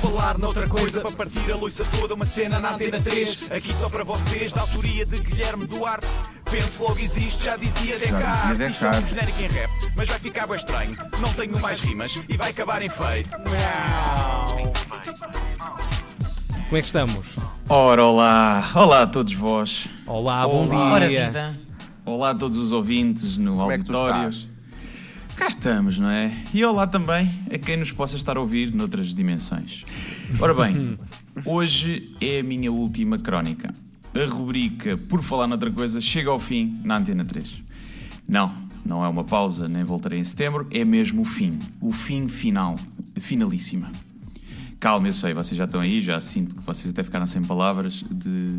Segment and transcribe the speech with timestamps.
[0.00, 3.50] falar noutra coisa para partir a loiça toda, uma cena na antena 3.
[3.50, 6.06] Aqui só para vocês, da autoria de Guilherme Duarte.
[6.50, 8.58] Penso logo existe, já dizia Descartes.
[8.58, 10.96] dizia Isto é um genérico em rap, mas vai ficar bem estranho.
[11.20, 13.30] Não tenho mais rimas e vai acabar em feito.
[16.68, 17.36] Como é que estamos?
[17.68, 21.00] Ora, olá, olá a todos vós, Olá, bom Olá.
[21.00, 21.50] Dia.
[22.06, 24.30] olá a todos os ouvintes no Como é que tu auditório.
[24.30, 24.50] estás?
[25.40, 26.36] Cá estamos, não é?
[26.52, 29.84] E olá também a quem nos possa estar a ouvir noutras dimensões.
[30.38, 30.98] Ora bem,
[31.46, 33.72] hoje é a minha última crónica.
[34.14, 37.62] A rubrica Por Falar Noutra Coisa chega ao fim na Antena 3.
[38.28, 41.58] Não, não é uma pausa, nem voltarei em setembro, é mesmo o fim.
[41.80, 42.78] O fim final,
[43.18, 43.90] finalíssima.
[44.80, 48.02] Calma, eu sei, vocês já estão aí, já sinto que vocês até ficaram sem palavras
[48.10, 48.56] de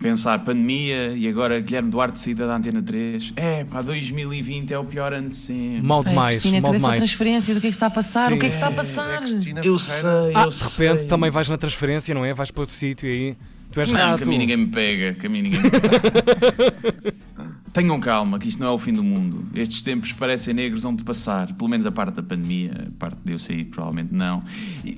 [0.00, 3.32] pensar pandemia e agora Guilherme Duarte saída da Antena 3.
[3.34, 5.82] É, pá, 2020 é o pior ano de sempre.
[5.82, 7.00] Mal Ai, demais, Cristina, mal é demais.
[7.00, 8.28] transferências, o que é que está a passar?
[8.30, 8.36] Sim.
[8.36, 9.18] O que é que está a É passar?
[9.22, 10.22] Cristina Eu Ferreira.
[10.22, 10.88] sei, Ah, eu de sei.
[10.88, 12.32] repente também vais na transferência, não é?
[12.32, 13.36] Vais para outro sítio e aí.
[13.72, 14.18] Tu és Não, rato.
[14.18, 17.14] que a mim ninguém me pega, que a mim ninguém me pega.
[17.74, 19.48] Tenham calma, que isto não é o fim do mundo.
[19.52, 21.52] Estes tempos parecem negros, vão de passar.
[21.54, 24.44] Pelo menos a parte da pandemia, a parte de eu sair, provavelmente não.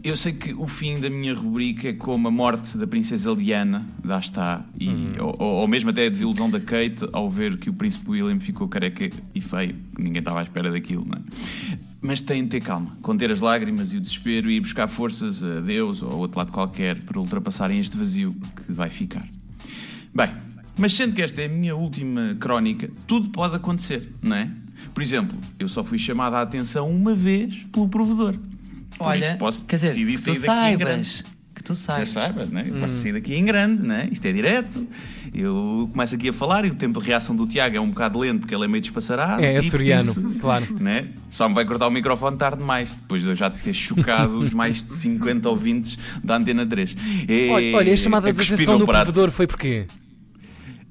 [0.04, 3.86] Eu sei que o fim da minha rubrica é como a morte da princesa Diana,
[4.04, 7.70] lá está, e, ou, ou- ou mesmo até a desilusão da Kate ao ver que
[7.70, 11.22] o príncipe William ficou careca e feio, que ninguém estava à espera daquilo, não é?
[12.02, 15.42] Mas têm de ter calma, conter as lágrimas e o desespero e ir buscar forças
[15.42, 19.26] a Deus ou a outro lado qualquer para ultrapassarem este vazio que vai ficar.
[20.14, 20.30] Bem,
[20.76, 24.50] mas sendo que esta é a minha última crónica, tudo pode acontecer, não é?
[24.92, 28.34] Por exemplo, eu só fui chamada a atenção uma vez pelo provedor.
[28.96, 31.08] Por Olha, isso posso quer dizer, decidir que tu sair daqui em grande.
[31.08, 31.36] saibas.
[31.54, 32.08] Que tu saibas.
[32.10, 32.66] saiba, né?
[32.68, 34.08] Eu posso sair daqui em grande, né?
[34.12, 34.86] Isto é direto.
[35.34, 38.18] Eu começo aqui a falar e o tempo de reação do Tiago é um bocado
[38.18, 39.42] lento porque ele é meio despassarado.
[39.42, 40.66] É, é disso, claro.
[40.80, 41.08] Né?
[41.30, 44.52] Só me vai cortar o microfone tarde demais, depois de eu já ter chocado os
[44.52, 46.96] mais de 50 ouvintes da Antena 3.
[47.28, 49.86] É, Olha, olha, a chamada é de atenção do provedor foi porquê?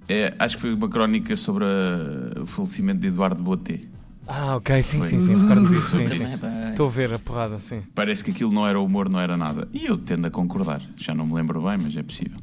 [0.08, 3.80] É, acho que foi uma crónica sobre a- o falecimento de Eduardo Boté.
[4.28, 5.08] Ah, ok, sim, Foi.
[5.10, 6.06] sim, sim, recordo disso, sim.
[6.06, 6.70] Também, sim.
[6.72, 7.84] Estou a ver a porrada, sim.
[7.94, 9.68] Parece que aquilo não era humor, não era nada.
[9.72, 10.82] E eu tendo a concordar.
[10.98, 12.38] Já não me lembro bem, mas é possível.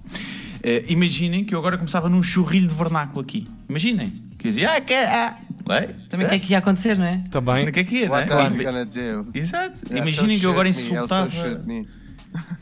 [0.62, 3.49] Eh, imaginem que eu agora começava num churrilho de vernáculo aqui.
[3.69, 4.22] Imaginem.
[4.39, 5.37] Que eu dizia, ah, que ah,
[5.69, 7.22] ué, Também o que é que ia acontecer, não é?
[7.31, 7.69] Também.
[7.69, 8.27] O que é que é, não é?
[8.27, 9.31] gonna do?
[9.34, 9.81] Exato.
[9.91, 11.31] Yeah, Imaginem que eu agora so insultava.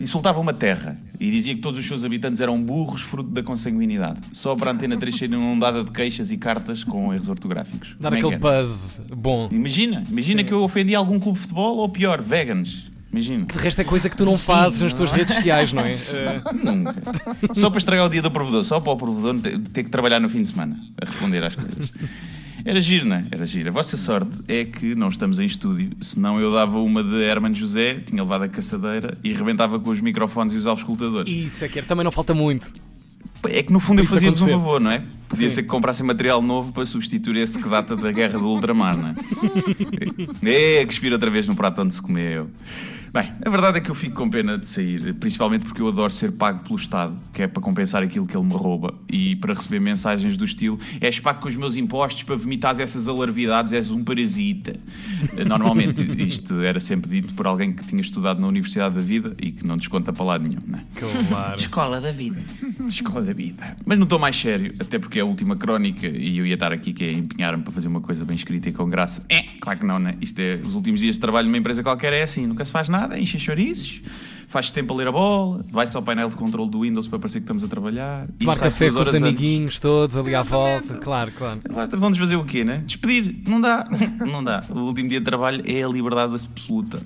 [0.00, 4.20] Insultava uma terra e dizia que todos os seus habitantes eram burros fruto da consanguinidade.
[4.32, 7.96] Só para a Antena 3 ser inundada de queixas e cartas com erros ortográficos.
[8.00, 9.48] Dar é que aquele buzz bom.
[9.50, 12.90] Imagina, imagina que eu ofendi algum clube de futebol ou pior, veganos.
[13.12, 13.44] Imagina.
[13.44, 15.92] De resto é coisa que tu não fazes nas tuas redes sociais, não é?
[16.54, 16.94] Nunca.
[17.52, 19.40] Só para estragar o dia do provedor, só para o provedor
[19.72, 21.92] ter que trabalhar no fim de semana a responder às coisas.
[22.64, 23.26] Era giro, não é?
[23.30, 23.68] Era giro.
[23.68, 27.54] A vossa sorte é que não estamos em estúdio, senão eu dava uma de Herman
[27.54, 31.32] José, tinha levado a caçadeira e rebentava com os microfones e os auscultadores.
[31.32, 31.86] Isso é que era.
[31.86, 32.72] Também não falta muito.
[33.48, 35.02] É que no fundo eu fazia-vos um favor, não é?
[35.30, 35.54] Podia Sim.
[35.54, 39.08] ser que comprassem material novo para substituir esse que data da guerra do ultramar, não
[39.10, 39.14] é?
[40.42, 42.50] É, que expira outra vez no prato onde se comeu.
[43.12, 46.12] Bem, a verdade é que eu fico com pena de sair, principalmente porque eu adoro
[46.12, 49.52] ser pago pelo Estado, que é para compensar aquilo que ele me rouba e para
[49.52, 53.90] receber mensagens do estilo: és pago com os meus impostos para vomitares essas alarvidades, és
[53.90, 54.74] um parasita.
[55.44, 59.50] Normalmente isto era sempre dito por alguém que tinha estudado na Universidade da Vida e
[59.50, 60.82] que não desconta para lado nenhum, não é?
[61.28, 61.58] Claro.
[61.58, 62.40] Escola da vida.
[62.88, 63.76] Escola da vida.
[63.84, 66.72] Mas não estou mais sério, até porque é a última crónica e eu ia estar
[66.72, 69.24] aqui que é empenhar-me para fazer uma coisa bem escrita e com graça.
[69.28, 70.14] É, claro que não, né?
[70.20, 72.88] Isto é, os últimos dias de trabalho numa empresa qualquer é assim, nunca se faz
[72.88, 74.02] nada, enche chouriços,
[74.50, 77.38] faz tempo a ler a bola, vai-se ao painel de controle do Windows para parecer
[77.38, 78.26] que estamos a trabalhar.
[78.36, 79.22] Tomar café com os horas antes.
[79.22, 80.96] amiguinhos todos ali à volta.
[80.98, 81.60] Claro, claro.
[81.96, 82.82] Vão-nos fazer o quê, né?
[82.84, 83.36] Despedir?
[83.46, 83.86] Não dá.
[84.26, 84.64] Não dá.
[84.68, 87.00] O último dia de trabalho é a liberdade absoluta.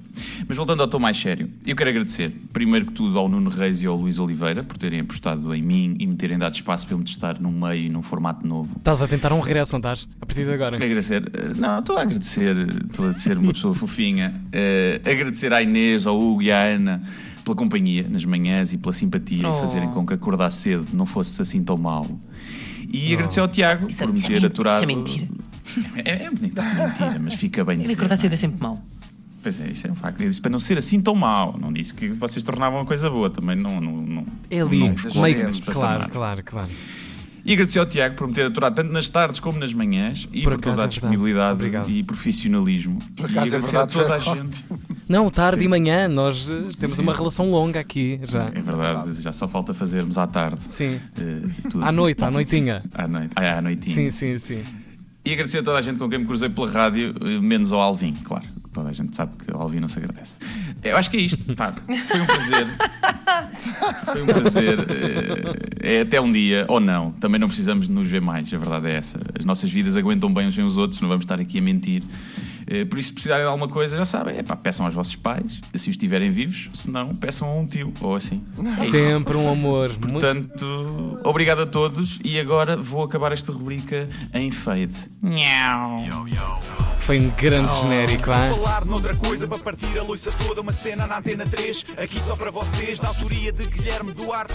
[0.48, 3.82] Mas voltando ao tom mais sério, eu quero agradecer, primeiro que tudo, ao Nuno Reis
[3.82, 6.94] e ao Luís Oliveira por terem apostado em mim e me terem dado espaço para
[6.94, 8.74] eu me testar num meio e num formato novo.
[8.78, 10.08] Estás a tentar um regresso, não estás?
[10.18, 10.82] A partir de agora.
[10.82, 12.56] Agradecer, eh, não, estou a agradecer,
[12.90, 14.42] estou a ser uma pessoa fofinha.
[14.50, 17.02] Eh, agradecer à Inês, ao Hugo e à Ana
[17.44, 19.56] pela companhia nas manhãs e pela simpatia Oh.
[19.58, 22.06] e fazerem com que acordar cedo não fosse assim tão mal.
[22.92, 24.76] E agradecer ao Tiago Isso é- por me é ter men- aturado.
[24.76, 25.28] isso é mentira.
[25.96, 28.22] É, é bonito, é mentira, mas fica bem de Ele ser, acordar não é?
[28.22, 28.84] cedo é sempre mau.
[29.42, 30.20] Pois é, isso é um facto.
[30.22, 31.58] Eu disse para não ser assim tão mau.
[31.60, 33.28] Não disse que vocês tornavam a coisa boa.
[33.28, 33.78] Também não.
[33.80, 35.50] não, não É ali, não coloco meio.
[35.66, 36.68] Claro, claro, claro.
[37.44, 40.42] E agradecer ao Tiago por me ter aturado tanto nas tardes como nas manhãs e
[40.42, 40.90] Por por, toda a é verdade.
[40.92, 41.90] disponibilidade Obrigado.
[41.90, 42.98] e profissionalismo.
[43.16, 44.64] Por e acaso é agradecer a verdade, toda a gente.
[45.08, 47.02] Não, tarde e manhã, nós eh, temos Sim.
[47.02, 48.46] uma relação longa aqui já.
[48.54, 50.60] É verdade, já só falta fazermos à tarde.
[50.68, 50.98] Sim.
[51.70, 51.84] tudo.
[51.84, 52.82] À noite, à noitinha.
[52.94, 53.30] À noite.
[53.36, 53.94] Ah, à noitinha.
[53.94, 54.64] Sim, sim, sim.
[55.24, 57.80] E agradecer a toda a gente com quem me cruzei pela rádio, eh, menos ao
[57.80, 58.44] Alvin, claro.
[58.72, 60.38] toda a gente sabe que ao ouvir não se agradece.
[60.82, 61.54] Eu acho que é isto.
[61.54, 61.74] Pá,
[62.06, 62.66] foi um prazer.
[64.04, 64.78] Foi um prazer.
[65.80, 67.12] É até um dia, ou não.
[67.12, 69.18] Também não precisamos de nos ver mais, a verdade é essa.
[69.38, 72.02] As nossas vidas aguentam bem uns sem os outros, não vamos estar aqui a mentir.
[72.66, 75.60] Eh, Por isso, se precisarem de alguma coisa, já sabem, epá, peçam aos vossos pais,
[75.74, 78.42] se os tiverem vivos, se não, peçam a um tio, ou assim.
[78.90, 79.88] Sempre um amor.
[79.90, 80.08] Muito...
[80.08, 85.10] Portanto, obrigado a todos e agora vou acabar esta rubrica em fade.
[87.00, 88.50] Foi um grande genérico, ah?
[88.54, 92.34] Falar noutra coisa para partir a louça toda, uma cena na antena 3, aqui só
[92.34, 94.54] para vocês, da autoria de Guilherme Duarte.